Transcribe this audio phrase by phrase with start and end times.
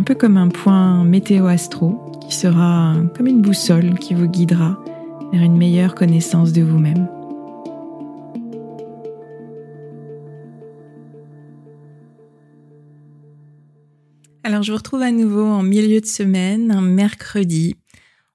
[0.00, 4.82] un peu comme un point météo-astro qui sera comme une boussole qui vous guidera
[5.30, 7.06] vers une meilleure connaissance de vous-même.
[14.42, 17.76] Alors je vous retrouve à nouveau en milieu de semaine, mercredi.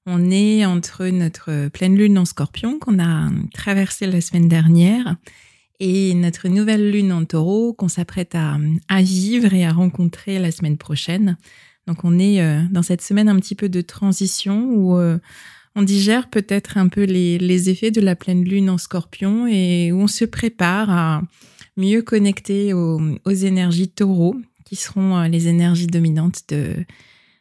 [0.05, 5.15] On est entre notre pleine lune en scorpion qu'on a traversée la semaine dernière
[5.79, 8.57] et notre nouvelle lune en taureau qu'on s'apprête à,
[9.01, 11.37] vivre et à rencontrer la semaine prochaine.
[11.87, 15.17] Donc on est euh, dans cette semaine un petit peu de transition où euh,
[15.75, 19.99] on digère peut-être un peu les, effets de la pleine lune en scorpion et où
[19.99, 21.21] on se prépare à
[21.77, 26.73] mieux connecter aux, énergies taureau qui seront euh, les énergies dominantes de,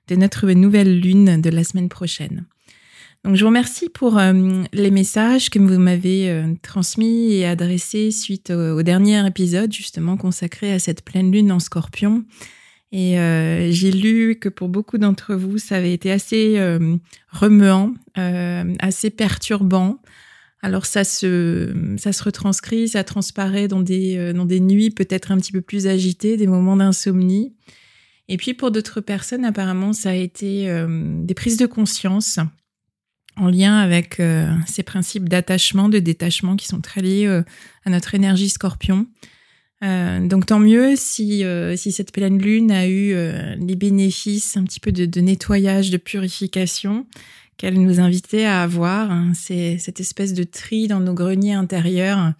[0.08, 2.44] de notre nouvelle lune de la semaine prochaine.
[3.24, 8.10] Donc, je vous remercie pour euh, les messages que vous m'avez euh, transmis et adressés
[8.10, 12.24] suite au, dernier épisode, justement consacré à cette pleine lune en scorpion.
[12.92, 16.60] Et euh, j'ai lu que pour beaucoup d'entre vous, ça avait été assez
[17.32, 20.00] remuant, assez perturbant.
[20.60, 25.38] Alors ça se, ça se retranscrit, ça transparaît dans des, dans des nuits peut-être un
[25.38, 27.54] petit peu plus agitées, des moments d'insomnie.
[28.28, 30.72] Et puis pour d'autres personnes, apparemment, ça a été
[31.24, 32.38] des prises de conscience
[33.36, 37.42] en lien avec euh, ces principes d'attachement, de détachement qui sont très liés euh,
[37.84, 39.06] à notre énergie scorpion.
[39.82, 41.44] Euh, donc tant mieux si,
[41.76, 43.14] si cette pleine lune a eu
[43.58, 47.06] les bénéfices un petit peu de, nettoyage, de purification
[47.56, 49.10] qu'elle nous invitait à avoir.
[49.10, 49.32] Hein.
[49.34, 52.32] C'est cette espèce de tri dans nos greniers intérieurs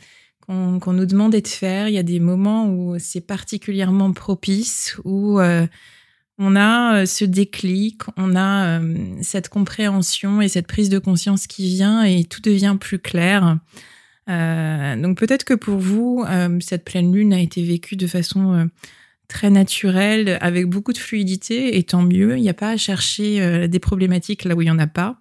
[0.47, 1.89] qu'on nous demandait de faire.
[1.89, 5.39] Il y a des moments où c'est particulièrement propice, où
[6.39, 11.47] on a euh, ce déclic, on a euh, cette compréhension et cette prise de conscience
[11.47, 13.59] qui vient et tout devient plus clair.
[14.29, 16.25] Euh, donc peut-être que pour vous,
[16.61, 18.69] cette pleine lune a été vécue de façon
[19.29, 22.37] très naturelle, avec beaucoup de fluidité, et tant mieux.
[22.37, 25.19] Il n'y a pas à chercher des problématiques là où il n'y en a pas.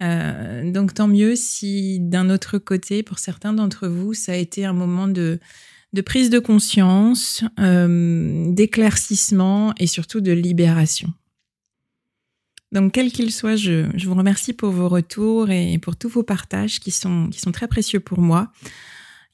[0.00, 4.72] donc tant mieux si d'un autre côté, pour certains d'entre vous, ça a été un
[4.72, 5.40] moment de
[5.92, 11.12] de prise de conscience, euh, d'éclaircissement et surtout de libération.
[12.72, 16.80] Donc, quel qu'il soit, je, vous remercie pour vos retours et pour tous vos partages
[16.80, 18.50] qui sont, qui sont très précieux pour moi.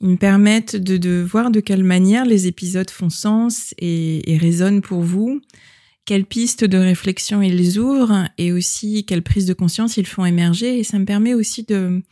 [0.01, 4.83] Ils me permettent de, voir de quelle manière les épisodes font sens et, et résonnent
[4.83, 5.41] pour vous,
[6.05, 10.79] quelles pistes de réflexion ils ouvrent et aussi quelles prises de conscience ils font émerger.
[10.79, 12.03] Et ça me permet aussi de,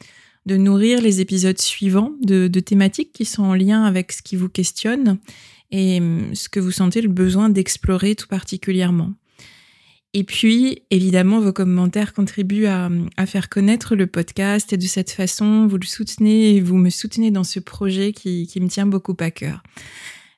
[0.47, 4.49] de nourrir les épisodes suivants de, thématiques qui sont en lien avec ce qui vous
[4.49, 5.19] questionne
[5.71, 9.13] et hum, ce que vous sentez le besoin d'explorer tout particulièrement.
[10.13, 12.91] Et puis, évidemment, vos commentaires contribuent à,
[13.27, 17.31] faire connaître le podcast et de cette façon, vous le soutenez et vous me soutenez
[17.31, 19.63] dans ce projet qui, qui me tient beaucoup à cœur.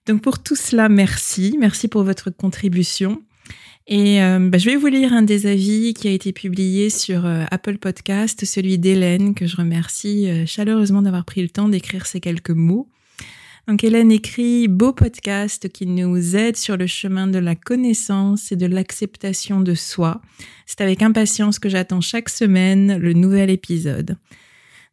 [0.07, 1.57] Donc pour tout cela, merci.
[1.59, 3.23] Merci pour votre contribution.
[3.87, 7.27] Et euh, bah, je vais vous lire un des avis qui a été publié sur
[7.27, 12.07] euh, Apple Podcast, celui d'Hélène, que je remercie euh, chaleureusement d'avoir pris le temps d'écrire
[12.07, 12.89] ces quelques mots.
[13.69, 18.57] Donc Hélène écrit Beau podcast qui nous aide sur le chemin de la connaissance et
[18.57, 20.21] de l'acceptation de soi.
[20.67, 24.17] C'est avec impatience que j'attends chaque semaine le nouvel épisode.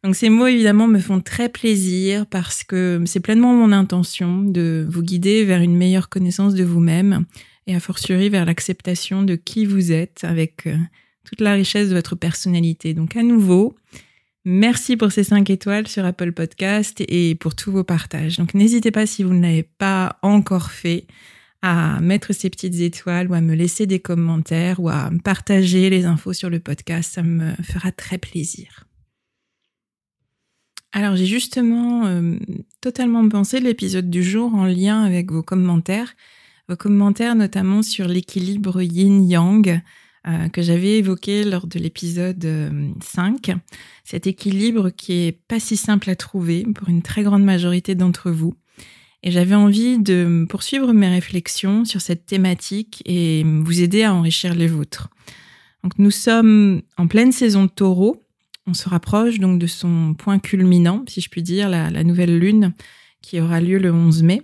[0.04, 4.86] Donc ces mots évidemment me font très plaisir parce que c'est pleinement mon intention de
[4.88, 7.26] vous guider vers une meilleure connaissance de vous-même
[7.66, 10.76] et a fortiori vers l'acceptation de qui vous êtes avec euh,
[11.24, 12.94] toute la richesse de votre personnalité.
[12.94, 13.76] Donc à nouveau,
[14.44, 18.38] merci pour ces 5 étoiles sur Apple Podcast et pour tous vos partages.
[18.38, 21.06] Donc n'hésitez pas si vous ne l'avez pas encore fait
[21.62, 26.06] à mettre ces petites étoiles ou à me laisser des commentaires ou à partager les
[26.06, 27.12] infos sur le podcast.
[27.12, 28.86] Ça me fera très plaisir.
[30.92, 32.36] Alors j'ai justement euh,
[32.80, 36.16] totalement pensé l'épisode du jour en lien avec vos commentaires
[36.76, 39.82] commentaires notamment sur l'équilibre yin-yang
[40.26, 42.46] euh, que j'avais évoqué lors de l'épisode
[43.02, 43.48] 5.
[43.48, 43.54] Euh,
[44.04, 48.30] Cet équilibre qui est pas si simple à trouver pour une très grande majorité d'entre
[48.30, 48.54] vous.
[49.22, 54.54] Et j'avais envie de poursuivre mes réflexions sur cette thématique et vous aider à enrichir
[54.54, 55.08] les vôtres.
[55.82, 58.22] Donc nous sommes en pleine saison de taureau.
[58.66, 62.38] On se rapproche donc de son point culminant, si je puis dire, la, la nouvelle
[62.38, 62.74] lune
[63.22, 64.42] qui aura lieu le 11 mai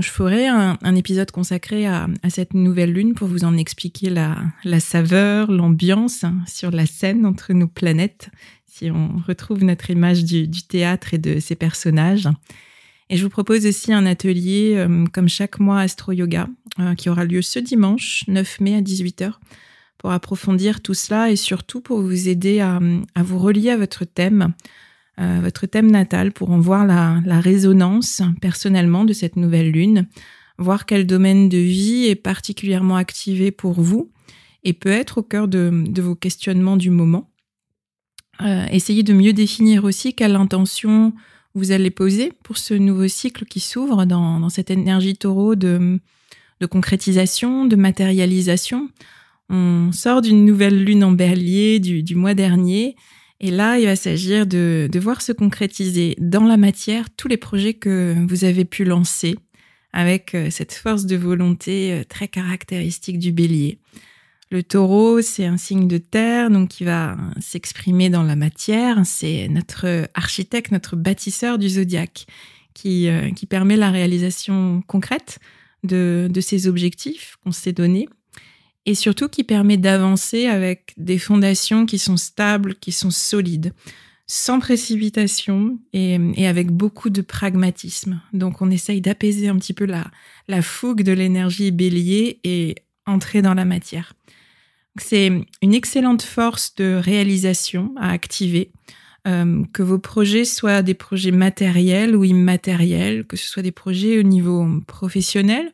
[0.00, 5.50] je ferai un, épisode consacré à, cette nouvelle lune pour vous en expliquer la, saveur,
[5.50, 8.30] l'ambiance sur la scène entre nos planètes,
[8.66, 12.28] si on retrouve notre image du, théâtre et de ses personnages.
[13.08, 16.48] Et je vous propose aussi un atelier, euh, comme chaque mois, Astro Yoga,
[16.80, 19.34] euh, qui aura lieu ce dimanche, 9 mai à 18h,
[19.96, 22.80] pour approfondir tout cela et surtout pour vous aider à
[23.22, 24.52] vous relier à votre thème,
[25.18, 30.08] euh, votre thème natal pour en voir la, résonance personnellement de cette nouvelle lune,
[30.58, 34.10] voir quel domaine de vie est particulièrement activé pour vous
[34.62, 37.30] et peut être au cœur de, vos questionnements du moment.
[38.42, 41.14] Euh, essayez de mieux définir aussi quelle intention
[41.54, 45.98] vous allez poser pour ce nouveau cycle qui s'ouvre dans, cette énergie taureau de,
[46.70, 48.90] concrétisation, de matérialisation.
[49.48, 52.96] On sort d'une nouvelle lune en berlier du mois dernier
[53.40, 57.74] et là, il va s'agir de, voir se concrétiser dans la matière tous les projets
[57.74, 59.36] que vous avez pu lancer
[59.92, 63.78] avec euh, cette force de volonté euh, très caractéristique du bélier.
[64.50, 69.00] Le taureau, c'est un signe de terre, donc qui va s'exprimer dans la matière.
[69.04, 72.26] C'est notre architecte, notre bâtisseur du zodiaque,
[72.74, 75.38] qui, euh, permet la réalisation concrète
[75.82, 78.08] de ces objectifs qu'on s'est donnés
[78.86, 83.74] et surtout qui permet d'avancer avec des fondations qui sont stables, qui sont solides,
[84.28, 88.20] sans précipitation et, avec beaucoup de pragmatisme.
[88.32, 90.06] Donc on essaye d'apaiser un petit peu la,
[90.48, 94.14] la fougue de l'énergie bélier et entrer dans la matière.
[94.98, 95.30] C'est
[95.62, 98.72] une excellente force de réalisation à activer,
[99.26, 104.18] euh, que vos projets soient des projets matériels ou immatériels, que ce soit des projets
[104.18, 105.72] au niveau professionnel,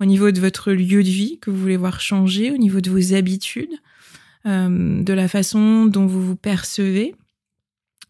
[0.00, 2.90] au niveau de votre lieu de vie que vous voulez voir changer, au niveau de
[2.90, 3.78] vos habitudes,
[4.46, 7.14] euh, de la façon dont vous vous percevez,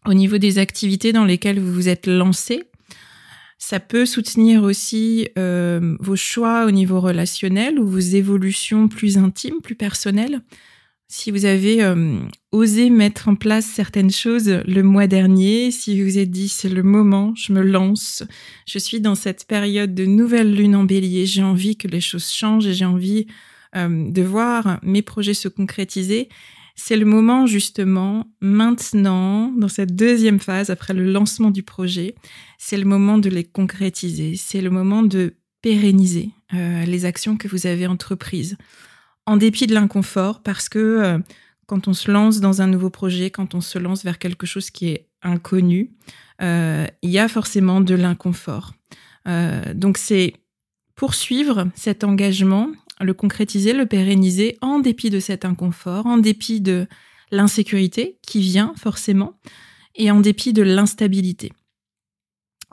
[0.05, 2.63] au niveau des activités dans lesquelles vous vous êtes lancé.
[3.57, 9.61] Ça peut soutenir aussi euh, vos choix au niveau relationnel ou vos évolutions plus intimes,
[9.61, 10.41] plus personnelles.
[11.07, 12.17] Si vous avez euh,
[12.51, 16.69] osé mettre en place certaines choses le mois dernier, si vous vous êtes dit c'est
[16.69, 18.23] le moment, je me lance,
[18.67, 22.31] je suis dans cette période de nouvelle lune en bélier, j'ai envie que les choses
[22.31, 23.27] changent et j'ai envie
[23.75, 26.27] euh, de voir mes projets se concrétiser,
[26.75, 32.15] c'est le moment justement maintenant, dans cette deuxième phase, après le lancement du projet,
[32.57, 37.47] c'est le moment de les concrétiser, c'est le moment de pérenniser euh, les actions que
[37.47, 38.57] vous avez entreprises
[39.25, 41.19] en dépit de l'inconfort, parce que euh,
[41.65, 44.69] quand on se lance dans un nouveau projet, quand on se lance vers quelque chose
[44.69, 45.91] qui est inconnu,
[46.41, 48.73] euh, il y a forcément de l'inconfort.
[49.27, 50.33] Euh, donc c'est
[50.95, 52.69] poursuivre cet engagement,
[53.01, 56.87] le concrétiser, le pérenniser en dépit de cet inconfort, en dépit de
[57.31, 59.33] l'insécurité qui vient forcément,
[59.95, 61.51] et en dépit de l'instabilité.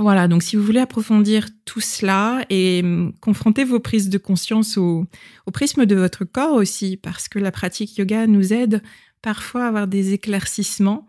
[0.02, 4.76] Voilà, donc si vous voulez approfondir tout cela et hum, confronter vos prises de conscience
[4.76, 5.06] au,
[5.52, 8.82] prisme de votre corps aussi, parce que la pratique yoga nous aide
[9.22, 11.06] parfois à avoir des éclaircissements,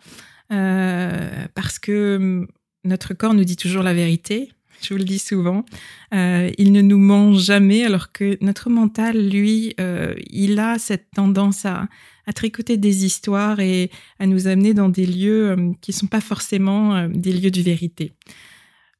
[0.51, 2.47] euh, parce que hum,
[2.83, 4.51] notre corps nous dit toujours la vérité,
[4.83, 5.65] je vous le dis souvent,
[6.13, 11.09] euh, il ne nous ment jamais, alors que notre mental, lui, euh, il a cette
[11.15, 11.87] tendance à,
[12.27, 16.07] à, tricoter des histoires et à nous amener dans des lieux hum, qui ne sont
[16.07, 18.13] pas forcément des lieux de vérité.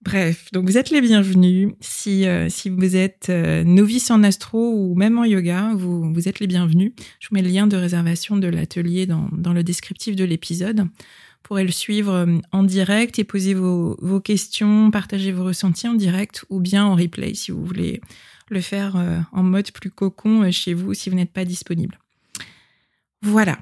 [0.03, 1.72] Bref, donc vous êtes les bienvenus.
[1.79, 6.48] Si, euh, vous êtes euh, novice en astro ou même en yoga, vous, êtes les
[6.48, 6.91] bienvenus.
[7.22, 10.81] Je vous mets le lien de réservation de l'atelier dans, le descriptif de l'épisode.
[10.81, 15.88] Vous pourrez le suivre euh, en direct et poser vos, vos questions, partager vos ressentis
[15.88, 18.01] en direct ou bien en replay si vous voulez
[18.50, 21.98] le faire en mode plus cocon chez vous si vous n'êtes pas disponible.
[23.22, 23.57] Voilà,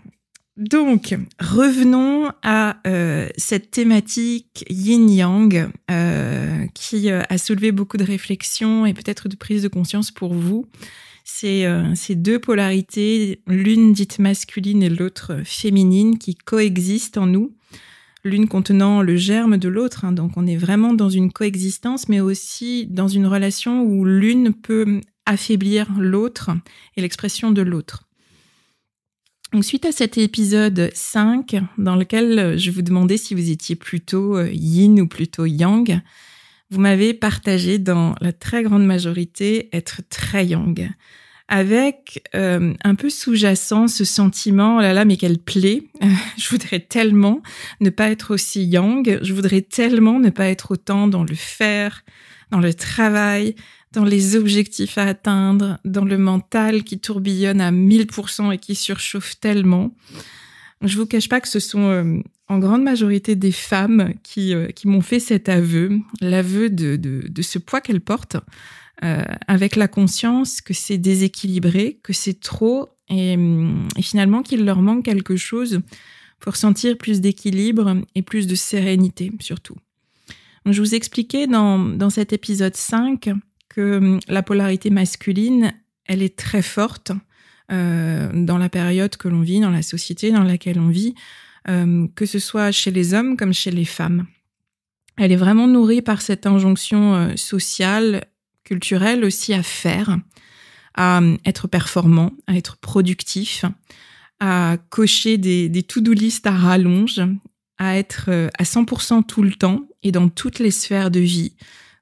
[0.58, 8.86] donc, revenons à euh, cette thématique yin-yang euh, qui euh, a soulevé beaucoup de réflexions
[8.86, 10.68] et peut-être de prise de conscience pour vous.
[11.24, 11.66] C'est
[11.96, 17.54] ces deux polarités, l'une dite masculine et l'autre féminine, qui coexistent en nous,
[18.24, 20.04] l'une contenant le germe de l'autre.
[20.04, 20.12] Hein.
[20.12, 25.00] donc, on est vraiment dans une coexistence, mais aussi dans une relation où l'une peut
[25.26, 26.50] affaiblir l'autre
[26.98, 28.11] et l'expression de l'autre.
[29.52, 33.76] Donc, suite à cet épisode 5, dans lequel euh, je vous demandais si vous étiez
[33.76, 36.00] plutôt euh, yin ou plutôt yang,
[36.70, 40.90] vous m'avez partagé dans la très grande majorité être très yang,
[41.50, 45.84] avec euh, un peu sous-jacent ce sentiment, oh là là, mais quelle plaît,
[46.38, 47.42] je voudrais tellement
[47.82, 52.06] ne pas être aussi yang, je voudrais tellement ne pas être autant dans le faire,
[52.52, 53.56] dans le travail,
[53.94, 59.40] dans les objectifs à atteindre, dans le mental qui tourbillonne à 1000% et qui surchauffe
[59.40, 59.94] tellement.
[60.82, 64.68] Je vous cache pas que ce sont euh, en grande majorité des femmes qui, euh,
[64.68, 68.38] qui m'ont fait cet aveu, l'aveu de, de, de, ce poids qu'elles portent,
[69.04, 74.82] euh, avec la conscience que c'est déséquilibré, que c'est trop, et, et finalement qu'il leur
[74.82, 75.82] manque quelque chose
[76.40, 79.76] pour sentir plus d'équilibre et plus de sérénité surtout.
[80.66, 83.30] je vous expliquais dans, dans cet épisode 5
[83.74, 85.74] que hum, la polarité masculine,
[86.06, 87.12] elle est très forte
[87.72, 91.16] euh, dans la période que l'on vit, dans la société dans laquelle on vit,
[91.70, 94.26] euh, que ce soit chez les hommes comme chez les femmes.
[95.18, 98.26] Elle est vraiment nourrie par cette injonction euh, sociale,
[98.64, 100.18] culturelle aussi à faire,
[100.96, 103.66] à hum, être performant, à être productif,
[104.40, 107.22] à cocher des, des to-do list à rallonge,
[107.82, 111.54] à être euh, à 100% tout le temps et dans toutes les sphères de vie,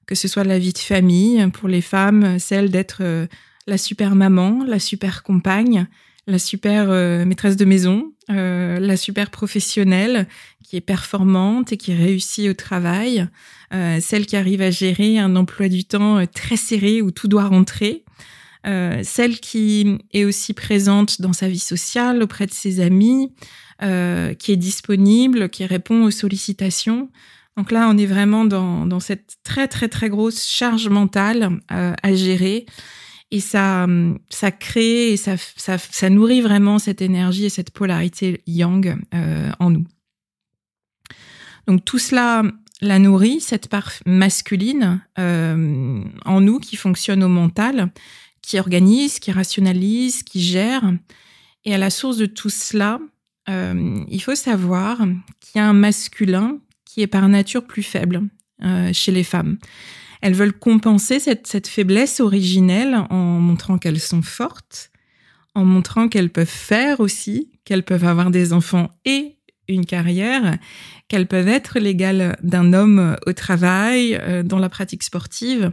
[0.10, 3.28] que ce soit la vie de famille, pour les femmes, celle d'être euh,
[3.68, 5.86] la super maman, la super compagne,
[6.26, 10.28] la super euh, maîtresse de maison, euh, la super professionnelle
[10.64, 13.28] qui est performante et qui réussit au travail,
[14.00, 18.04] celle qui arrive à gérer un emploi du temps très serré où tout doit rentrer,
[18.64, 23.32] celle qui est aussi présente dans sa vie sociale auprès de ses amis,
[23.80, 27.10] qui est disponible, qui répond aux sollicitations.
[27.60, 32.14] Donc là, on est vraiment dans, cette très très très grosse charge mentale euh, à
[32.14, 32.66] gérer.
[33.32, 33.86] Et ça,
[34.30, 39.72] ça crée et ça, ça, nourrit vraiment cette énergie et cette polarité yang euh, en
[39.72, 39.84] nous.
[41.68, 42.44] Donc tout cela
[42.80, 47.92] la nourrit, cette part masculine euh, en nous qui fonctionne au mental,
[48.42, 50.94] qui organise, qui rationalise, qui gère.
[51.66, 53.02] Et à la source de tout cela,
[53.50, 55.00] il faut savoir
[55.42, 56.60] qu'il y a un masculin
[56.90, 58.24] qui est par nature plus faible
[58.64, 59.60] euh, chez les femmes.
[60.22, 64.92] Elles veulent compenser cette, cette faiblesse originelle en montrant qu'elles sont fortes,
[65.54, 70.58] en montrant qu'elles peuvent faire aussi, qu'elles peuvent avoir des enfants et une carrière,
[71.08, 75.72] qu'elles peuvent être l'égale d'un homme au travail, euh, dans la pratique sportive,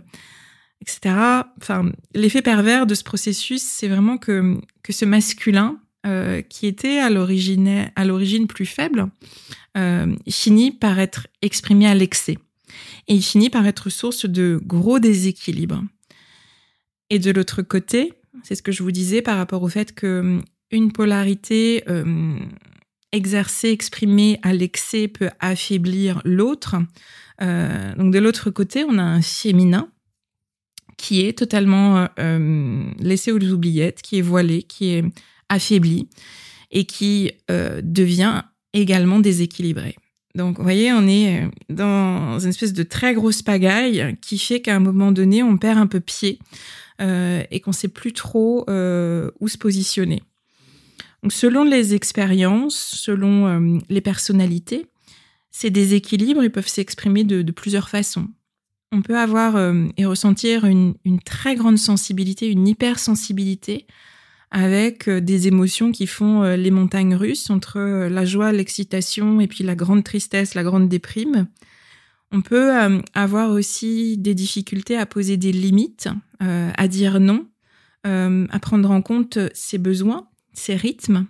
[0.83, 1.15] etc.
[1.63, 6.99] Enfin, l'effet pervers de ce processus, c'est vraiment que, que ce masculin, euh, qui était
[6.99, 9.09] à l'origine, plus faible,
[9.77, 12.39] euh, finit par être exprimé à l'excès.
[13.09, 15.83] Et il finit par être source de gros déséquilibres.
[17.11, 18.13] Et de l'autre côté,
[18.45, 22.39] c'est ce que je vous disais par rapport au fait que hum, une polarité euh,
[23.11, 26.77] exercée, exprimée à l'excès peut affaiblir l'autre.
[27.43, 29.91] Euh, donc de l'autre côté, on a un féminin
[30.97, 32.09] qui est totalement
[32.99, 35.05] laissé aux oubliettes, qui est voilé, qui est
[35.49, 36.09] affaibli
[36.71, 39.97] et qui devient également déséquilibré.
[40.37, 44.61] Donc, vous voyez, on est euh, dans une espèce de très grosse pagaille qui fait
[44.61, 46.39] qu'à un moment donné, on perd un peu pied
[47.01, 50.23] euh, et qu'on sait plus trop euh, où se positionner.
[51.31, 54.87] Selon les expériences, selon les personnalités,
[55.51, 58.29] ces déséquilibres ils peuvent s'exprimer de, plusieurs façons.
[58.93, 59.57] On peut avoir
[59.97, 63.89] et ressentir une, très grande sensibilité, une hypersensibilité
[64.51, 69.41] avec euh, des émotions qui font euh, les montagnes russes entre euh, la joie, l'excitation
[69.41, 71.49] et puis la grande tristesse, la grande déprime.
[72.33, 72.73] On peut
[73.15, 76.09] avoir aussi des difficultés à poser des limites,
[76.41, 77.47] à dire non,
[78.03, 81.27] à prendre en compte ses besoins, ses rythmes.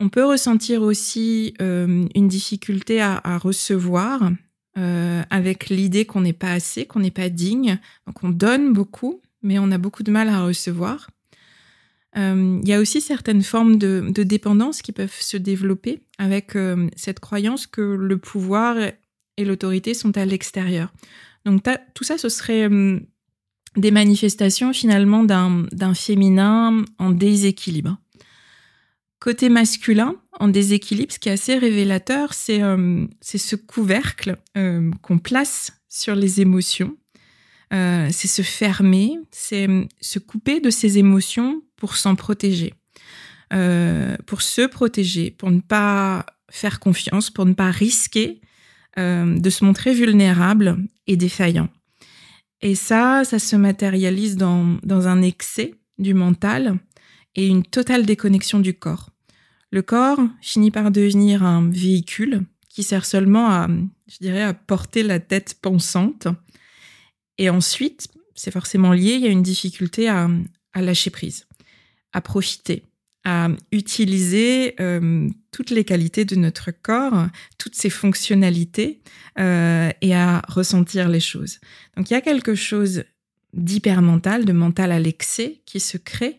[0.00, 4.30] On peut ressentir aussi une difficulté à, recevoir,
[4.76, 7.80] avec l'idée qu'on n'est pas assez, qu'on n'est pas digne.
[8.06, 11.08] Donc on donne beaucoup, mais on a beaucoup de mal à recevoir.
[12.16, 16.52] Il y a aussi certaines formes de, dépendance qui peuvent se développer avec
[16.94, 18.76] cette croyance que le pouvoir
[19.36, 20.92] et l'autorité sont à l'extérieur.
[21.44, 22.68] Donc tout ça, ce serait
[23.76, 27.98] des manifestations finalement d'un féminin en déséquilibre.
[29.24, 35.18] Côté masculin, en déséquilibre, ce qui est assez révélateur, c'est euh, ce couvercle euh, qu'on
[35.18, 36.94] place sur les émotions.
[37.72, 39.66] Euh, c'est se fermer, c'est
[40.00, 42.72] se couper de ses émotions pour s'en protéger,
[44.24, 48.40] pour se protéger, pour ne pas faire confiance, pour ne pas risquer
[48.96, 51.68] de se montrer vulnérable et défaillant.
[52.62, 56.78] Et ça, ça se matérialise dans, dans un excès du mental
[57.34, 59.10] et une totale déconnexion du corps.
[59.70, 63.68] Le corps finit par devenir un véhicule qui sert seulement à,
[64.08, 66.28] je dirais, à porter la tête pensante.
[67.36, 70.30] Et ensuite, c'est forcément lié, il y a une difficulté à,
[70.74, 71.46] à lâcher prise,
[72.14, 72.84] à profiter,
[73.24, 77.26] à utiliser euh, toutes les qualités de notre corps,
[77.58, 79.00] toutes ses fonctionnalités
[79.38, 81.58] euh, et à ressentir les choses.
[81.96, 83.04] Donc il y a quelque chose
[83.52, 86.38] d'hyper-mental, de mental à l'excès qui se crée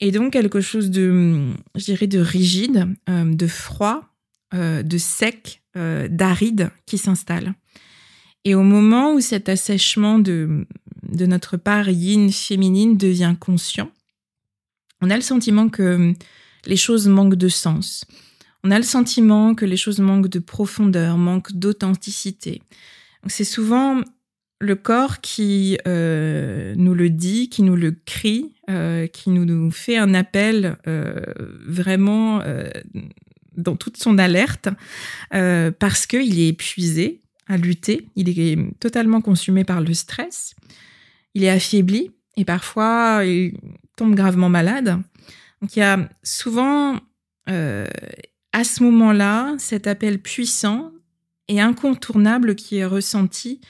[0.00, 4.02] et donc quelque chose de, je dirais, de rigide, euh, de froid,
[4.52, 7.52] de sec, d'aride qui s'installe.
[8.44, 10.66] Et au moment où cet assèchement de,
[11.02, 13.90] de notre part yin féminine devient conscient,
[15.00, 16.14] on a le sentiment que
[16.66, 18.04] les choses manquent de sens.
[18.64, 22.62] On a le sentiment que les choses manquent de profondeur, manquent d'authenticité.
[23.28, 24.02] C'est souvent
[24.58, 29.96] le corps qui euh, nous le dit, qui nous le crie, euh, qui nous, fait
[29.98, 31.20] un appel euh,
[31.66, 32.42] vraiment
[33.56, 34.68] dans toute son alerte,
[35.30, 40.54] parce qu'il est épuisé à lutter, il est totalement consumé par le stress,
[41.34, 43.54] il est affaibli, et parfois il
[43.96, 45.02] tombe gravement malade.
[45.60, 47.00] Donc il y a souvent
[47.48, 47.86] euh,
[48.52, 50.92] à ce moment-là cet appel puissant
[51.48, 53.60] et incontournable qui est ressenti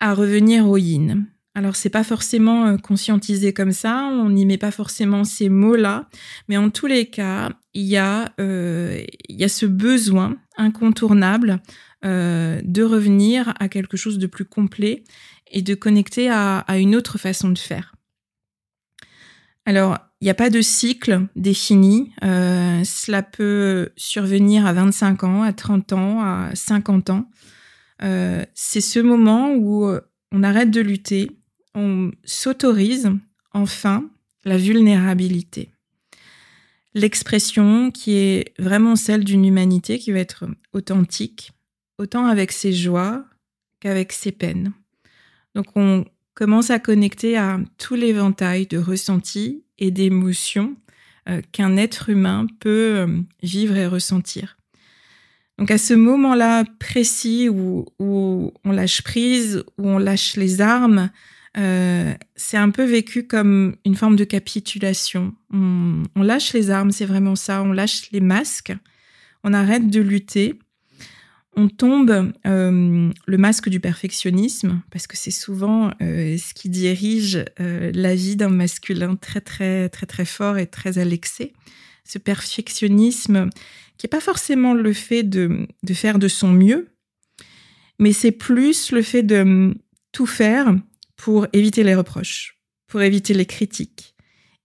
[0.00, 1.26] à revenir au yin.
[1.54, 6.08] Alors c'est pas forcément euh, conscientisé comme ça, on n'y met pas forcément ces mots-là,
[6.48, 11.60] mais en tous les cas, il y a, euh, il y a ce besoin incontournable
[12.02, 15.04] de revenir à quelque chose de plus complet
[15.50, 17.93] et de connecter à, à une autre façon de faire.
[19.66, 22.12] Alors, il n'y a pas de cycle défini.
[22.22, 27.30] Euh, cela peut survenir à 25 ans, à 30 ans, à 50 ans.
[28.02, 29.90] Euh, c'est ce moment où
[30.32, 31.30] on arrête de lutter,
[31.74, 33.10] on s'autorise
[33.52, 34.08] enfin
[34.44, 35.70] la vulnérabilité.
[36.94, 41.52] L'expression qui est vraiment celle d'une humanité qui va être authentique,
[41.98, 43.24] autant avec ses joies
[43.80, 44.72] qu'avec ses peines.
[45.54, 50.76] Donc on commence à connecter à tout l'éventail de ressentis et d'émotions
[51.28, 53.06] euh, qu'un être humain peut euh,
[53.42, 54.58] vivre et ressentir.
[55.58, 61.10] Donc à ce moment-là précis où, on lâche prise, où on lâche les armes,
[61.56, 65.32] euh, c'est un peu vécu comme une forme de capitulation.
[65.52, 68.74] on lâche les armes, c'est vraiment ça, on lâche les masques,
[69.44, 70.58] on arrête de lutter
[71.56, 77.44] on tombe euh, le masque du perfectionnisme, parce que c'est souvent euh, ce qui dirige
[77.60, 81.52] euh, la vie d'un masculin très très très très fort et très l'excès.
[82.04, 83.48] Ce perfectionnisme
[83.96, 86.88] qui n'est pas forcément le fait de, de, faire de son mieux,
[87.98, 89.74] mais c'est plus le fait de
[90.12, 90.74] tout faire
[91.16, 94.14] pour éviter les reproches, pour éviter les critiques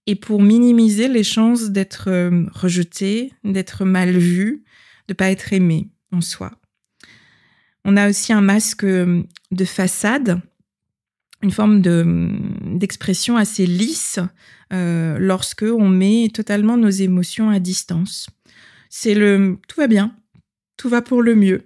[0.06, 2.10] et pour minimiser les chances d'être
[2.52, 4.64] rejeté, d'être mal vu,
[5.08, 6.59] de pas être aimé en soi.
[7.84, 10.40] On a aussi un masque euh, de façade,
[11.42, 11.80] une forme
[12.78, 14.18] d'expression assez lisse
[14.72, 18.28] euh, lorsque on met totalement nos émotions à distance.
[18.90, 20.14] C'est le tout va bien,
[20.76, 21.62] tout va pour le mieux.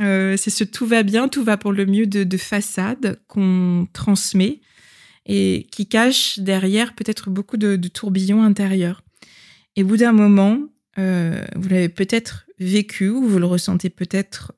[0.00, 4.60] Euh, c'est ce tout va bien, tout va pour le mieux de, façade qu'on transmet
[5.24, 9.02] et qui cache derrière peut-être beaucoup de, tourbillons intérieurs.
[9.74, 10.60] Et au bout d'un moment,
[10.96, 14.52] vous l'avez peut-être vécu ou vous le ressentez peut-être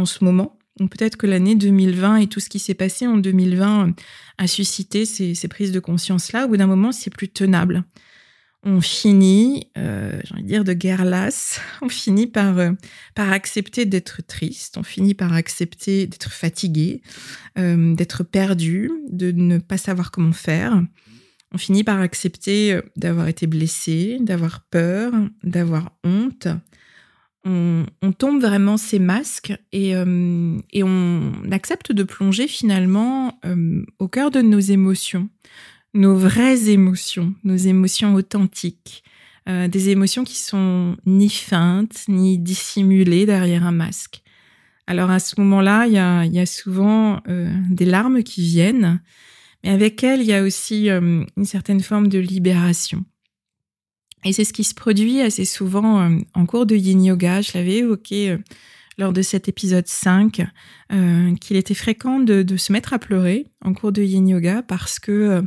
[0.00, 0.58] en ce moment.
[0.78, 3.94] peut-être que l'année 2020 et tout ce qui s'est passé en 2020
[4.38, 6.46] a suscité ces, prises de conscience-là.
[6.46, 7.84] Au bout d'un moment, c'est plus tenable.
[8.62, 11.60] On finit, euh, j'ai envie de dire, de guerre lasse.
[11.82, 12.72] On finit par, euh,
[13.14, 14.76] par accepter d'être triste.
[14.76, 17.00] On finit par accepter d'être fatigué,
[17.58, 20.82] euh, d'être perdu, de ne pas savoir comment faire.
[21.52, 26.46] On finit par accepter d'avoir été blessé, d'avoir peur, d'avoir honte,
[27.44, 34.08] on, tombe vraiment ces masques et, euh, et, on accepte de plonger finalement euh, au
[34.08, 35.28] cœur de nos émotions,
[35.94, 39.02] nos vraies émotions, nos émotions authentiques,
[39.48, 44.22] euh, des émotions qui sont ni feintes ni dissimulées derrière un masque.
[44.86, 47.22] Alors à ce moment-là, il y a, y a, souvent
[47.70, 49.00] des larmes qui viennent,
[49.62, 53.04] mais avec elles, il y a aussi une certaine forme de libération.
[54.24, 57.40] Et c'est ce qui se produit assez souvent euh, en cours de yin yoga.
[57.40, 58.38] Je l'avais évoqué euh,
[58.98, 60.46] lors de cet épisode 5,
[60.92, 64.98] euh, qu'il était fréquent de, se mettre à pleurer en cours de yin yoga parce
[64.98, 65.42] que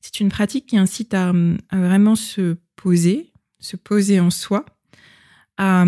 [0.00, 1.32] c'est une pratique qui incite à,
[1.72, 4.66] vraiment se poser, se poser en soi,
[5.56, 5.84] à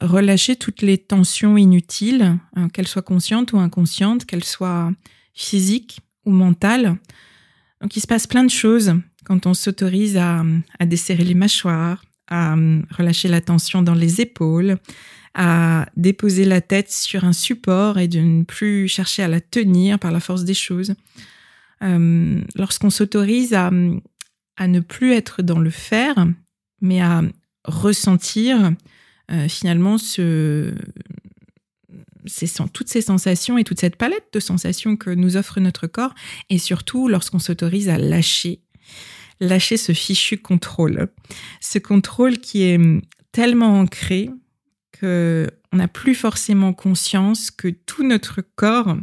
[0.00, 2.38] relâcher toutes les tensions inutiles,
[2.72, 4.92] qu'elles soient conscientes ou inconscientes, qu'elles soient
[5.34, 6.98] physiques ou mentales.
[7.80, 10.44] Donc il se passe plein de choses quand on s'autorise à,
[10.84, 12.54] desserrer les mâchoires, à
[12.96, 14.78] relâcher la tension dans les épaules,
[15.34, 19.98] à déposer la tête sur un support et de ne plus chercher à la tenir
[19.98, 20.94] par la force des choses.
[21.82, 26.26] Euh, lorsqu'on s'autorise à, ne plus être dans le faire,
[26.80, 27.22] mais à
[27.64, 28.72] ressentir
[29.30, 29.96] euh, finalement
[32.72, 36.14] toutes ces sensations et toute cette palette de sensations que nous offre notre corps,
[36.50, 38.60] et surtout lorsqu'on s'autorise à lâcher
[39.40, 41.08] lâcher ce fichu contrôle.
[41.60, 42.78] Ce contrôle qui est
[43.32, 44.30] tellement ancré
[44.92, 48.96] que on n'a plus forcément conscience que tout notre corps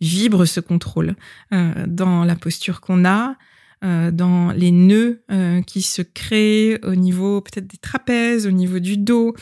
[0.00, 1.16] vibre ce contrôle
[1.52, 3.36] euh, dans la posture qu'on a,
[3.84, 8.78] euh, dans les nœuds euh, qui se créent au niveau peut-être des trapèzes, au niveau
[8.78, 9.34] du dos,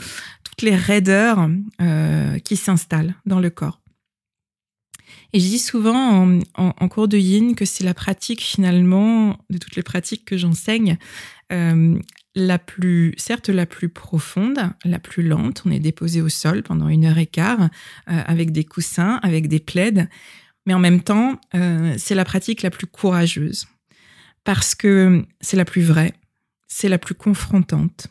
[0.45, 1.49] toutes les raideurs
[2.45, 3.82] qui s'installent dans le corps.
[5.33, 9.77] Et je dis souvent en, cours de yin que c'est la pratique finalement de toutes
[9.77, 10.99] les pratiques que j'enseigne,
[11.53, 11.99] euh,
[12.35, 15.62] la plus, certes la plus profonde, la plus lente.
[15.64, 17.66] On est déposé au sol pendant une heure et quart euh,
[18.27, 20.09] avec des coussins, avec des plaides,
[20.66, 23.66] mais en même temps, euh, c'est la pratique la plus courageuse
[24.45, 26.12] parce que c'est la plus vraie,
[26.68, 28.09] c'est la plus confrontante.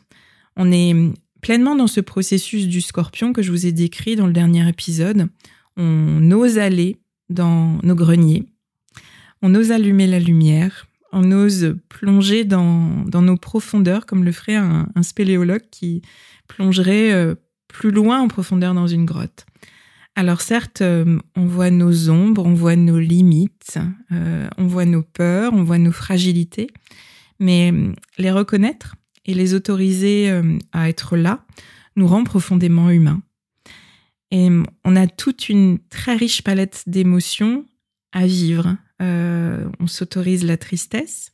[0.56, 0.94] On est
[1.40, 5.28] pleinement dans ce processus du scorpion que je vous ai décrit dans le dernier épisode.
[5.76, 7.01] On ose aller
[7.32, 8.46] dans nos greniers.
[9.42, 14.86] On ose allumer la lumière, on ose plonger dans, nos profondeurs, comme le ferait un,
[15.02, 16.02] spéléologue qui
[16.48, 17.34] plongerait euh,
[17.68, 19.46] plus loin en profondeur dans une grotte.
[20.14, 23.78] Alors certes, euh, on voit nos ombres, on voit nos limites,
[24.10, 26.68] euh, on voit nos peurs, on voit nos fragilités,
[27.38, 27.72] mais
[28.18, 30.32] les reconnaître et les autoriser
[30.72, 31.44] à être là
[31.96, 33.22] nous rend profondément humains.
[34.32, 34.48] Et
[34.84, 37.66] on a toute une très riche palette d'émotions
[38.12, 38.78] à vivre.
[39.02, 41.32] Euh, on s'autorise la tristesse.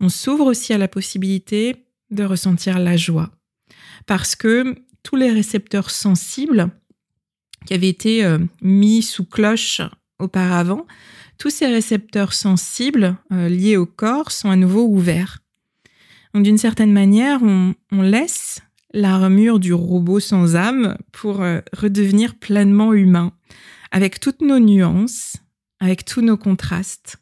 [0.00, 3.30] On s'ouvre aussi à la possibilité de ressentir la joie.
[4.06, 6.70] Parce que tous les récepteurs sensibles
[7.66, 9.82] qui avaient été euh, mis sous cloche
[10.18, 10.86] auparavant,
[11.36, 15.40] tous ces récepteurs sensibles euh, liés au corps sont à nouveau ouverts.
[16.32, 22.92] Donc d'une certaine manière, on laisse l'armure du robot sans âme pour euh, redevenir pleinement
[22.92, 23.32] humain,
[23.90, 25.36] avec toutes nos nuances,
[25.80, 27.16] avec tous nos contrastes.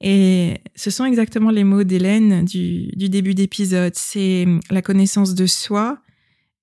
[0.00, 3.94] Et ce sont exactement les mots d'Hélène du, début d'épisode.
[3.94, 5.98] C'est la connaissance de soi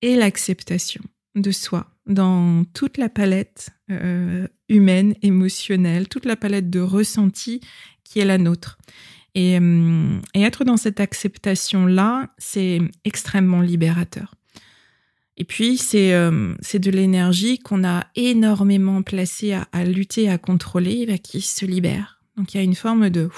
[0.00, 1.02] et l'acceptation
[1.34, 7.60] de soi dans toute la palette euh, humaine, émotionnelle, toute la palette de ressentis
[8.04, 8.78] qui est la nôtre.
[9.36, 14.34] Euh, et, être dans cette acceptation-là, c'est extrêmement libérateur.
[15.38, 21.18] Et puis, c'est euh, de l'énergie qu'on a énormément placée à, lutter, à contrôler, bah,
[21.18, 22.20] qui se libère.
[22.36, 23.30] Donc, il y a une forme de,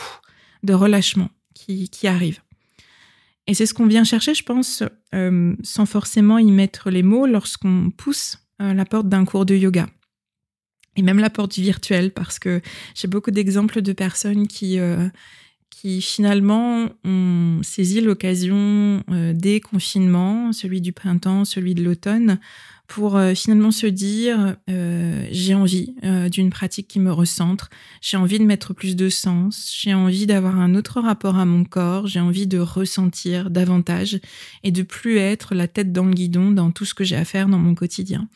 [0.65, 2.41] de relâchement qui, qui arrive.
[3.47, 4.83] Et c'est ce qu'on vient chercher, je pense,
[5.15, 9.89] euh, sans forcément y mettre les mots, lorsqu'on pousse la porte d'un cours de yoga.
[10.97, 12.63] Et même la porte virtuelle, parce que
[12.95, 14.79] j'ai beaucoup d'exemples de personnes qui,
[15.75, 22.39] qui finalement ont saisi l'occasion euh, des confinements, celui du printemps, celui de l'automne,
[22.87, 25.95] pour euh, finalement se dire euh, j'ai envie
[26.31, 30.59] d'une pratique qui me recentre, j'ai envie de mettre plus de sens, j'ai envie d'avoir
[30.61, 34.21] un autre rapport à mon corps, j'ai envie de ressentir davantage
[34.63, 37.25] et de plus être la tête dans le guidon dans tout ce que j'ai à
[37.25, 38.29] faire dans mon quotidien.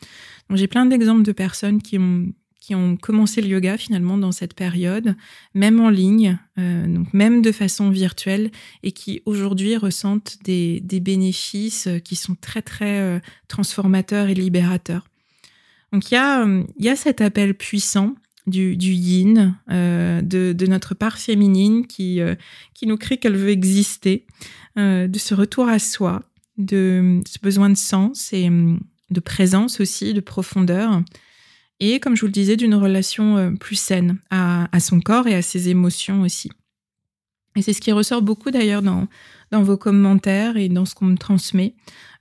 [0.49, 2.27] Donc j'ai plein d'exemples de personnes qui ont
[2.69, 5.15] qui ont commencé le yoga finalement dans cette période,
[5.55, 8.51] même en ligne, euh, donc même de façon virtuelle,
[8.83, 15.07] et qui aujourd'hui ressentent des, bénéfices euh, qui sont très très euh, transformateurs et libérateurs.
[15.91, 16.45] Donc il y a,
[16.77, 18.13] y a cet appel puissant
[18.45, 22.19] du, yin, de, notre part féminine qui,
[22.75, 24.27] qui nous crie qu'elle veut exister,
[24.75, 26.21] de ce retour à soi,
[26.57, 31.01] de ce besoin de sens et de présence aussi, de profondeur,
[31.79, 35.35] et comme je vous le disais, d'une relation euh, plus saine à, son corps et
[35.35, 36.51] à ses émotions aussi.
[37.55, 39.07] Et c'est ce qui ressort beaucoup d'ailleurs dans,
[39.51, 41.75] vos commentaires et dans ce qu'on me transmet.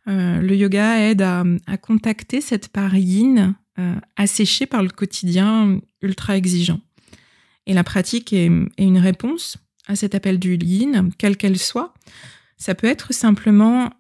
[0.08, 1.44] Euh, le yoga aide à,
[1.80, 6.80] contacter cette part yin euh, asséchée par le quotidien ultra exigeant.
[7.66, 11.92] Et la pratique est, une réponse à cet appel du yin, quelle qu'elle soit.
[12.56, 13.90] Ça peut être simplement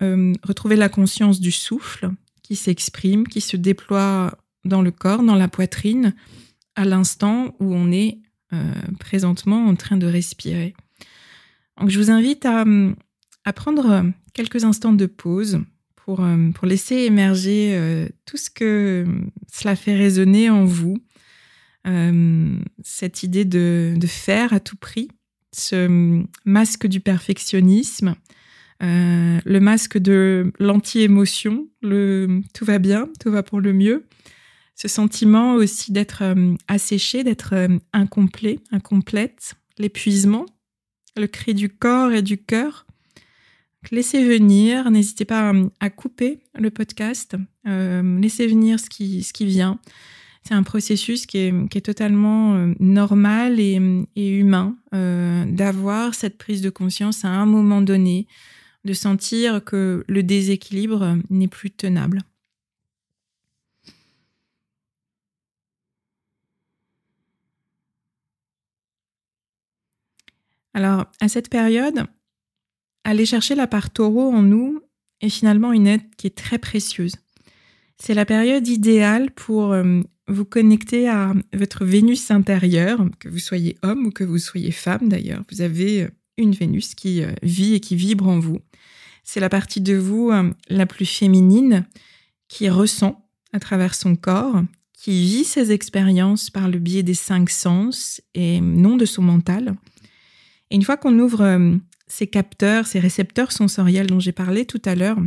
[0.42, 2.10] retrouver la conscience du souffle
[2.42, 6.14] qui s'exprime, qui se déploie dans le corps, dans la poitrine,
[6.74, 8.18] à l'instant où on est
[8.52, 10.74] euh, présentement en train de respirer.
[11.78, 12.64] Donc, je vous invite à,
[13.52, 15.60] prendre quelques instants de pause
[15.96, 19.06] pour, euh, pour laisser émerger euh, tout ce que
[19.52, 20.98] cela fait résonner en vous.
[22.82, 25.08] cette idée de, de, faire à tout prix,
[25.52, 28.14] ce masque du perfectionnisme,
[28.80, 34.06] le masque de l'anti-émotion, le tout va bien, tout va pour le mieux,
[34.78, 40.46] ce sentiment aussi d'être euh, asséché, d'être euh, incomplet, incomplète, l'épuisement,
[41.16, 42.86] le cri du corps et du cœur.
[43.90, 49.80] Laissez venir, n'hésitez pas euh, à, couper le podcast, laissez venir ce qui, vient.
[50.44, 53.80] C'est un processus qui est, qui est totalement normal et,
[54.16, 58.26] et humain d'avoir cette prise de conscience à un moment donné,
[58.84, 62.22] de sentir que le déséquilibre n'est plus tenable.
[70.74, 72.04] Alors, à cette période,
[73.04, 74.80] aller chercher la part taureau en nous
[75.20, 77.16] est finalement une aide qui est très précieuse.
[78.00, 83.76] C'est la période idéale pour euh, vous connecter à votre Vénus intérieure, que vous soyez
[83.82, 85.42] homme ou que vous soyez femme d'ailleurs.
[85.50, 88.60] Vous avez euh, une Vénus qui euh, vit et qui vibre en vous.
[89.24, 90.32] C'est la partie de vous
[90.70, 91.84] la plus féminine
[92.48, 94.62] qui ressent à travers son corps,
[94.94, 99.74] qui vit ses expériences par le biais des cinq sens et non de son mental.
[100.70, 101.76] Et une fois qu'on ouvre euh,
[102.06, 105.18] ces capteurs, ces récepteurs sensoriels dont j'ai parlé tout à l'heure,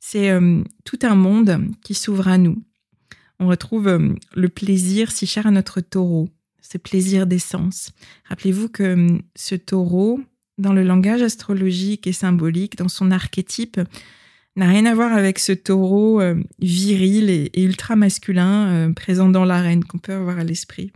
[0.00, 2.62] c'est euh, tout un monde qui s'ouvre à nous.
[3.40, 6.28] On retrouve euh, le plaisir si cher à notre taureau,
[6.60, 7.92] ce plaisir d'essence.
[8.28, 10.20] Rappelez-vous que ce taureau,
[10.58, 13.80] dans le langage astrologique et symbolique, dans son archétype,
[14.56, 16.20] n'a rien à voir avec ce taureau
[16.58, 20.90] viril et, ultra masculin présent dans l'arène qu'on peut avoir à l'esprit.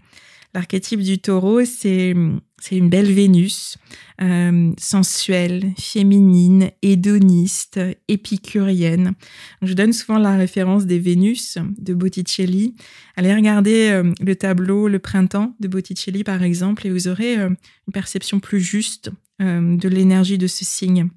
[0.54, 2.14] L'archétype du taureau, c'est
[2.62, 3.76] c'est une belle Vénus,
[4.20, 9.14] euh, sensuelle, féminine, hédoniste, épicurienne.
[9.62, 12.76] Je donne souvent la référence des Vénus de Botticelli.
[13.16, 17.48] Allez regarder euh, le tableau Le Printemps de Botticelli, par exemple, et vous aurez euh,
[17.48, 19.10] une perception plus juste
[19.40, 21.08] de l'énergie de ce signe.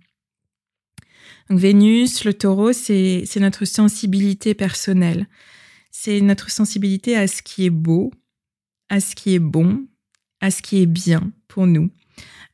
[1.48, 5.28] Donc Vénus, le taureau, c'est notre sensibilité personnelle.
[5.92, 8.12] C'est notre sensibilité à ce qui est beau,
[8.90, 9.86] à ce qui est bon,
[10.42, 11.90] à ce qui est bien pour nous.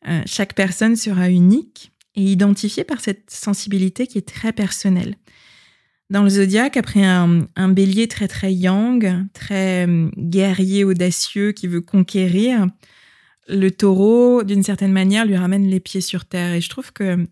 [0.07, 5.15] Euh, chaque personne sera unique et identifiée par cette sensibilité qui est très personnelle.
[6.09, 11.79] Dans le zodiaque, après un, bélier très très yang, très euh, guerrier, audacieux, qui veut
[11.79, 12.67] conquérir,
[13.47, 16.53] le taureau, d'une certaine manière, lui ramène les pieds sur terre.
[16.53, 17.25] Et je trouve que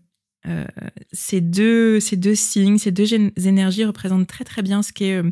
[0.46, 0.64] euh,
[1.12, 5.22] ces, deux, ces deux signes, ces deux énergies représentent très très bien ce qu'est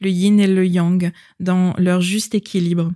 [0.00, 2.92] le yin et le yang dans leur juste équilibre.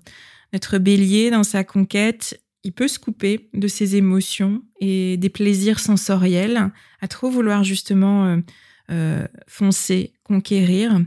[0.52, 5.78] Notre bélier, dans sa conquête, il peut se couper de ses émotions et des plaisirs
[5.78, 8.36] sensoriels à trop vouloir justement euh,
[8.90, 11.00] euh, foncer, conquérir.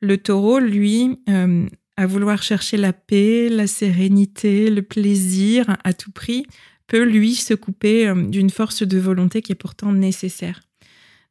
[0.00, 1.66] Le taureau, lui, euh,
[1.96, 6.44] à vouloir chercher la paix, la sérénité, le plaisir à tout prix,
[6.88, 10.60] peut lui se couper d'une force de volonté qui est pourtant nécessaire.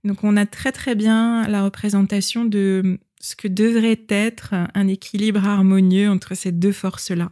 [0.04, 5.46] Donc on a très très bien la représentation de ce que devrait être un équilibre
[5.46, 7.32] harmonieux entre ces deux forces-là.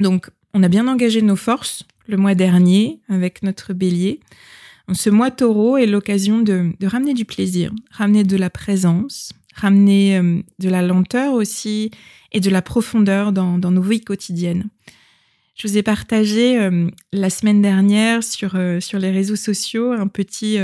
[0.00, 4.20] Donc, on a bien engagé nos forces le mois dernier avec notre bélier.
[4.92, 10.40] Ce mois taureau est l'occasion de, ramener du plaisir, ramener de la présence, ramener euh,
[10.58, 11.90] de la lenteur aussi
[12.32, 14.68] et de la profondeur dans, nos vies quotidiennes.
[15.56, 20.06] Je vous ai partagé euh, la semaine dernière sur, euh, sur les réseaux sociaux un
[20.06, 20.58] petit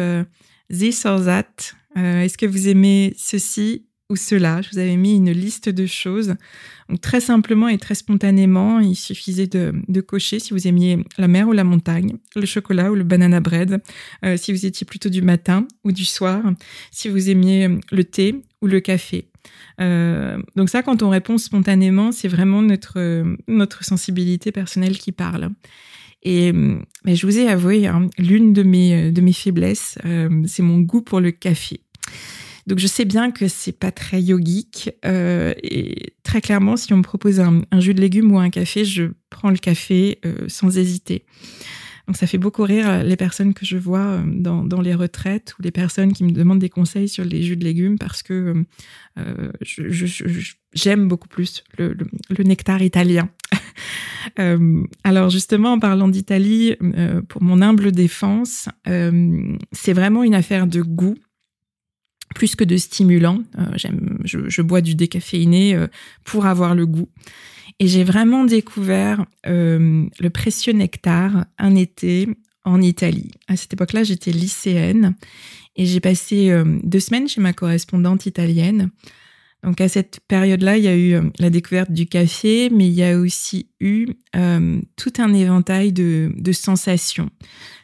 [0.70, 1.74] this or that.
[1.96, 4.62] Est-ce que vous aimez ceci ou cela?
[4.62, 6.34] Je vous avais mis une liste de choses.
[7.00, 11.52] Très simplement et très spontanément, il suffisait de, cocher si vous aimiez la mer ou
[11.52, 13.82] la montagne, le chocolat ou le banana bread,
[14.24, 16.42] euh, si vous étiez plutôt du matin ou du soir,
[16.90, 19.28] si vous aimiez le thé ou le café.
[19.80, 25.50] Euh, donc ça, quand on répond spontanément, c'est vraiment notre, notre sensibilité personnelle qui parle.
[26.22, 26.52] Et
[27.04, 30.80] mais je vous ai avoué, hein, l'une de mes, de mes faiblesses, euh, c'est mon
[30.80, 31.80] goût pour le café.
[32.66, 36.98] Donc je sais bien que c'est pas très yogique euh, et très clairement, si on
[36.98, 40.78] me propose un, jus de légumes ou un café, je prends le café euh, sans
[40.78, 41.24] hésiter.
[42.06, 45.62] Donc ça fait beaucoup rire les personnes que je vois euh, dans, les retraites ou
[45.62, 48.64] les personnes qui me demandent des conseils sur les jus de légumes parce que
[49.18, 49.52] euh,
[50.74, 51.94] j'aime beaucoup plus le,
[52.44, 53.28] nectar italien.
[54.38, 60.34] euh, alors justement, en parlant d'Italie, euh, pour mon humble défense, euh, c'est vraiment une
[60.34, 61.16] affaire de goût
[62.34, 63.42] plus que de stimulant.
[64.24, 65.76] je, bois du décaféiné
[66.24, 67.10] pour avoir le goût.
[67.78, 72.28] Et j'ai vraiment découvert euh, le précieux nectar un été
[72.64, 73.30] en Italie.
[73.48, 75.16] À cette époque-là, j'étais lycéenne
[75.76, 78.90] et j'ai passé euh, deux semaines chez ma correspondante italienne.
[79.64, 82.94] Donc à cette période-là, il y a eu euh, la découverte du café, mais il
[82.94, 84.08] y a aussi eu
[84.96, 87.30] tout un éventail de, de, sensations.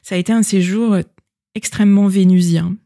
[0.02, 0.96] Ça a été un séjour
[1.54, 2.76] extrêmement vénusien.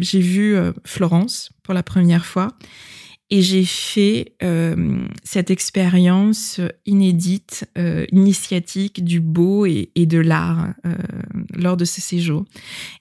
[0.00, 2.56] j'ai vu Florence pour la première fois
[3.28, 10.94] et j'ai fait euh, cette expérience inédite, euh, initiatique du beau et, de l'art euh,
[11.54, 12.44] lors de ce séjour.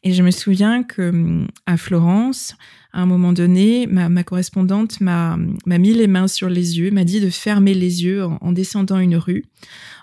[0.03, 2.55] Et je me souviens que à Florence,
[2.95, 7.19] à un moment donné, ma, correspondante m'a mis les mains sur les yeux, m'a dit
[7.19, 9.43] de fermer les yeux en, en, descendant une rue,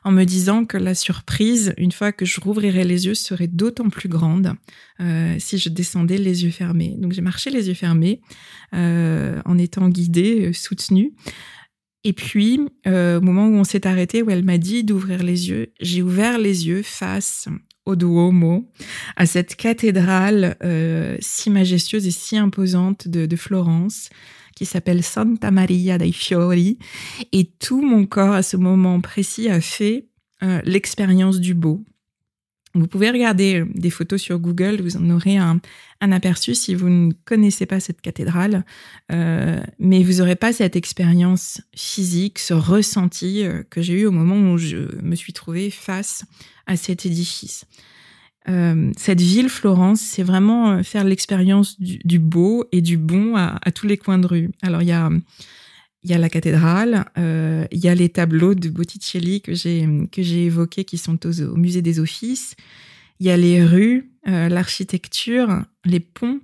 [0.04, 3.88] en me disant que la surprise, une fois que je rouvrirais les yeux, serait d'autant
[3.88, 4.52] plus grande
[5.00, 6.94] euh, si je descendais les yeux fermés.
[6.98, 8.20] Donc j'ai marché les yeux fermés
[8.74, 11.12] euh, en étant guidée, euh, soutenue.
[12.04, 15.72] Et puis, au moment où on s'est arrêté, où elle m'a dit d'ouvrir les yeux,
[15.80, 17.48] j'ai ouvert les yeux face
[17.84, 18.70] au Duomo,
[19.16, 24.08] à cette cathédrale euh, si majestueuse et si imposante de, Florence,
[24.54, 26.78] qui s'appelle Santa Maria dei Fiori.
[27.32, 30.06] Et tout mon corps, à ce moment précis, a fait
[30.42, 31.84] euh, l'expérience du beau.
[32.74, 35.60] Vous pouvez regarder euh, des photos sur Google, vous en aurez un,
[36.00, 38.64] aperçu si vous ne connaissez pas cette cathédrale,
[39.12, 44.10] euh, mais vous n'aurez pas cette expérience physique, ce ressenti euh, que j'ai eu au
[44.10, 46.24] moment où je me suis trouvée face
[46.66, 47.64] à cet édifice.
[48.96, 53.70] Cette ville, Florence, c'est vraiment faire l'expérience du, du, beau et du bon à, à,
[53.70, 54.50] tous les coins de rue.
[54.62, 55.08] Alors il y a
[56.04, 59.88] il y a la cathédrale, euh, il y a les tableaux de Botticelli que j'ai
[60.10, 62.56] que j'ai évoqués qui sont au, musée des Offices.
[63.20, 66.40] Il y a les rues, euh, l'architecture, les ponts,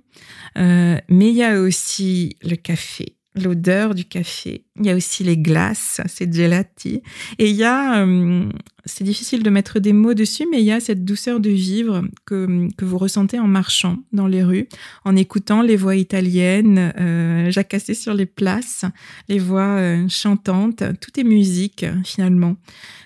[0.57, 4.63] euh, mais il y a aussi le café, l'odeur du café.
[4.79, 7.01] Il y a aussi les glaces, c'est gelati.
[7.37, 8.49] Et il y a, euh,
[8.85, 12.03] c'est difficile de mettre des mots dessus, mais il y a cette douceur de vivre
[12.25, 14.69] que, que vous ressentez en marchant dans les rues,
[15.03, 18.85] en écoutant les voix italiennes euh, jacasser sur les places,
[19.27, 20.81] les voix euh, chantantes.
[21.01, 22.55] Tout est musique finalement.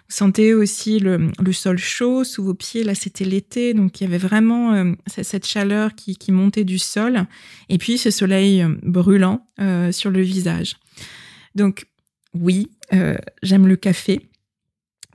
[0.09, 2.83] Vous sentez aussi le, le, sol chaud sous vos pieds.
[2.83, 7.25] Là, c'était l'été, donc il y avait vraiment cette chaleur qui, qui, montait du sol.
[7.69, 9.47] Et puis ce soleil brûlant
[9.91, 10.75] sur le visage.
[11.55, 11.85] Donc
[12.33, 14.29] oui, euh, j'aime le café.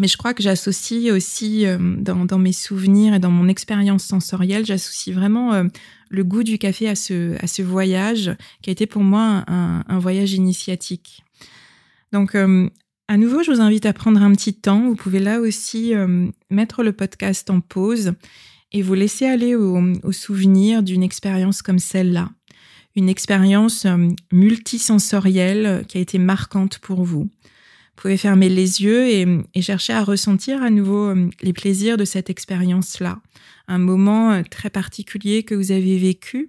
[0.01, 4.64] Mais je crois que j'associe aussi euh, dans, mes souvenirs et dans mon expérience sensorielle,
[4.64, 5.64] j'associe vraiment
[6.09, 11.24] le goût du café à ce, voyage qui a été pour moi un, voyage initiatique.
[12.12, 12.37] Donc,
[13.11, 14.83] à nouveau, je vous invite à prendre un petit temps.
[14.83, 18.12] Vous pouvez là aussi euh, mettre le podcast en pause
[18.70, 22.29] et vous laisser aller au souvenir d'une expérience comme celle-là.
[22.96, 27.24] Une expérience euh, multisensorielle qui a été marquante pour vous.
[27.24, 32.05] Vous pouvez fermer les yeux et, chercher à ressentir à nouveau euh, les plaisirs de
[32.05, 33.20] cette expérience-là.
[33.66, 36.48] Un moment euh, très particulier que vous avez vécu,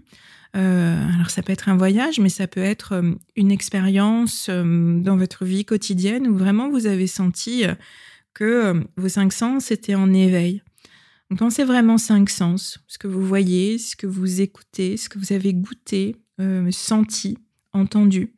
[0.55, 4.99] euh, alors ça peut être un voyage, mais ça peut être euh, une expérience euh,
[4.99, 7.65] dans votre vie quotidienne où vraiment vous avez senti
[8.33, 10.63] que vos cinq sens étaient en éveil.
[11.29, 15.19] Donc pensez vraiment cinq sens, ce que vous voyez, ce que vous écoutez, ce que
[15.19, 17.37] vous avez goûté, euh, senti,
[17.73, 18.33] entendu.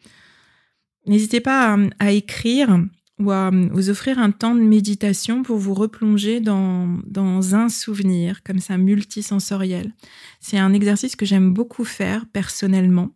[1.08, 2.80] N'hésitez pas à, écrire
[3.20, 8.44] ou à vous offrir un temps de méditation pour vous replonger dans, dans un souvenir
[8.44, 9.94] comme ça multisensoriel.
[10.40, 13.10] C'est un exercice que j'aime beaucoup faire personnellement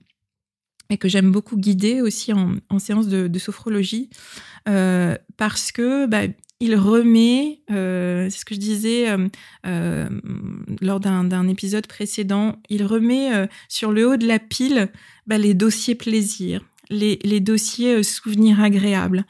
[0.90, 4.10] et que j'aime beaucoup guider aussi en, séance de, de sophrologie
[4.68, 6.24] euh, parce que bah,
[6.60, 9.28] il remet, euh, c'est ce que je disais euh,
[9.66, 10.10] euh
[10.82, 14.90] lors d'un épisode précédent, il remet sur le haut de la pile
[15.28, 19.26] bah, les dossiers plaisir, les, dossiers souvenirs agréables,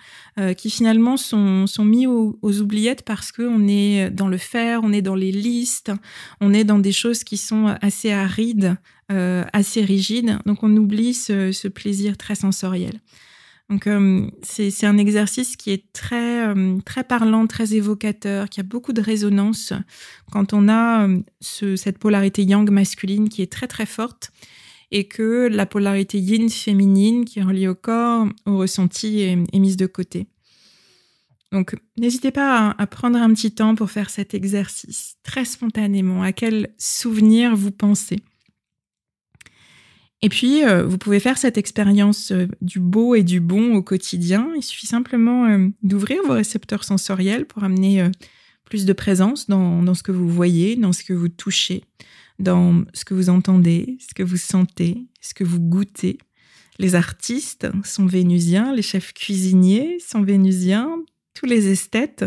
[0.58, 5.16] qui finalement sont, mis aux, oubliettes parce qu'on est dans le faire, on est dans
[5.16, 5.92] les listes,
[6.42, 8.76] on est dans des choses qui sont assez arides,
[9.10, 13.00] assez rigides, donc on oublie ce plaisir très sensoriel.
[13.70, 18.64] Donc euh, c'est un exercice qui est très euh, très parlant, très évocateur, qui a
[18.64, 19.74] beaucoup de résonance
[20.32, 24.32] quand on a euh, ce, cette polarité yang masculine qui est très très forte
[24.92, 29.78] et que la polarité yin féminine qui est reliée au corps, au ressenti est, mise
[29.78, 30.28] de côté.
[31.52, 36.22] Donc, n'hésitez pas à, prendre un petit temps pour faire cet exercice très spontanément.
[36.22, 38.20] À quel souvenir vous pensez?
[40.26, 43.84] Et puis, euh, vous pouvez faire cette expérience euh, du beau et du bon au
[43.84, 44.52] quotidien.
[44.56, 48.10] Il suffit simplement euh, d'ouvrir vos récepteurs sensoriels pour amener
[48.64, 51.84] plus de présence dans, ce que vous voyez, dans ce que vous touchez,
[52.40, 56.18] dans ce que vous entendez, ce que vous sentez, ce que vous goûtez.
[56.80, 60.90] Les artistes sont vénusiens, les chefs cuisiniers sont vénusiens,
[61.36, 62.26] tous les esthètes.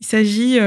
[0.00, 0.58] Il s'agit,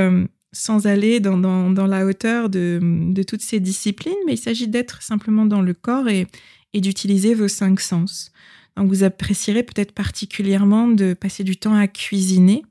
[0.54, 1.38] sans aller dans,
[1.86, 6.28] la hauteur de, toutes ces disciplines, mais il s'agit d'être simplement dans le corps et,
[6.74, 8.32] et d'utiliser vos cinq sens.
[8.78, 12.64] Donc vous apprécierez peut-être particulièrement de passer du temps à cuisiner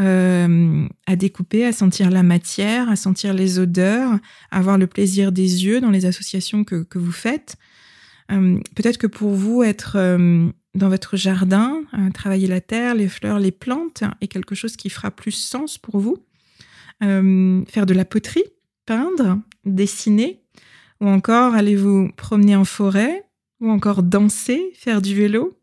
[0.00, 4.12] euh, à découper, à sentir la matière, à sentir les odeurs,
[4.52, 7.56] à avoir le plaisir des yeux dans les associations que, vous faites.
[8.30, 11.82] Euh, peut-être que pour vous, être euh, dans votre jardin,
[12.14, 15.98] travailler la terre, les fleurs, les plantes est quelque chose qui fera plus sens pour
[15.98, 16.18] vous.
[17.00, 18.44] faire de la poterie,
[18.86, 20.44] peindre, dessiner,
[21.00, 23.24] ou encore aller vous promener en forêt,
[23.60, 25.54] ou encore danser, faire du vélo.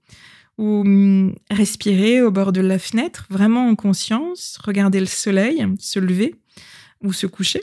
[0.57, 5.99] Ou hum, respirer au bord de la fenêtre, vraiment en conscience, regarder le soleil, se
[5.99, 6.35] lever
[7.03, 7.61] ou se coucher,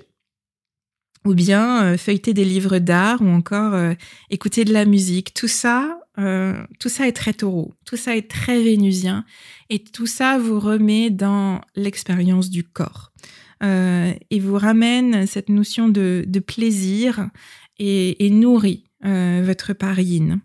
[1.25, 3.95] ou bien euh, feuilleter des livres d'art ou encore euh,
[4.31, 5.35] écouter de la musique.
[5.35, 9.25] Tout ça, euh, tout ça est très taureau, tout ça est très vénusien
[9.71, 13.11] et tout ça vous remet dans l'expérience du corps.
[13.65, 17.29] Et vous ramène cette notion de, plaisir
[17.79, 20.41] et, et nourrit votre parine.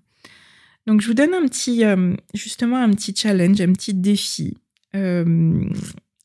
[0.87, 4.57] Donc, je vous donne un petit, euh, justement, un petit challenge, un petit défi.
[4.95, 5.65] Euh,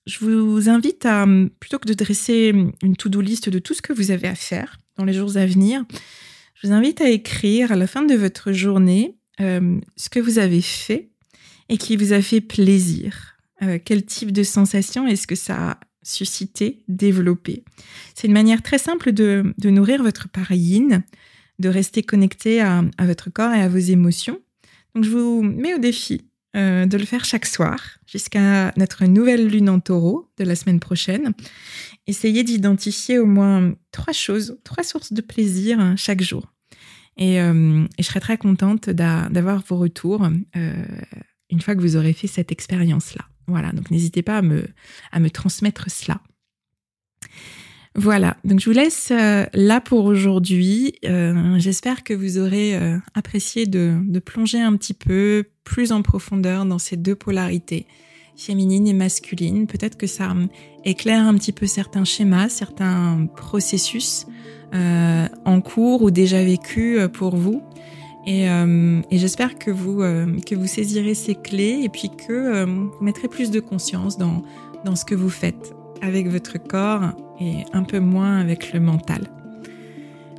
[0.07, 1.26] je vous invite à,
[1.59, 4.78] plutôt que de dresser une to-do list de tout ce que vous avez à faire
[4.97, 5.85] dans les jours à venir,
[6.55, 10.39] je vous invite à écrire à la fin de votre journée euh, ce que vous
[10.39, 11.11] avez fait
[11.68, 13.37] et qui vous a fait plaisir.
[13.85, 17.64] quel type de sensation est-ce que ça a suscité, développé?
[18.14, 21.03] C'est une manière très simple de, nourrir votre pareilline,
[21.62, 24.38] de rester connecté à, votre corps et à vos émotions
[24.94, 26.22] donc je vous mets au défi
[26.54, 30.80] euh, de le faire chaque soir jusqu'à notre nouvelle lune en taureau de la semaine
[30.80, 31.32] prochaine.
[32.06, 36.52] Essayez d'identifier au moins trois choses, trois sources de plaisir hein, chaque jour.
[37.20, 40.84] Euh, et, je serais très contente d'avoir vos retours euh,
[41.50, 43.24] une fois que vous aurez fait cette expérience-là.
[43.46, 46.20] Voilà, donc n'hésitez pas à me transmettre cela.
[47.95, 50.95] Voilà, donc je vous laisse euh, là pour aujourd'hui.
[51.05, 56.64] Euh, j'espère que vous aurez euh, apprécié de, plonger un petit peu plus en profondeur
[56.64, 57.86] dans ces deux polarités,
[58.34, 59.66] féminine et masculine.
[59.66, 60.34] Peut-être que ça
[60.86, 64.26] éclaire un petit peu certains schémas, certains processus
[64.74, 67.62] en cours ou déjà vécus pour vous.
[68.26, 68.49] Et,
[69.11, 70.03] j'espère que vous,
[70.66, 75.30] saisirez ces clés et puis que vous mettrez plus de conscience dans ce que vous
[75.30, 79.22] faites avec votre corps et un peu moins avec le mental.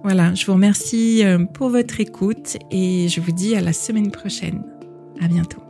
[0.04, 4.12] Voilà, je vous remercie euh, pour votre écoute et je vous dis à la semaine
[4.12, 4.62] prochaine.
[5.22, 5.63] À bientôt.